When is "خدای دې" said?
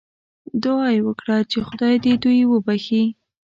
1.67-2.13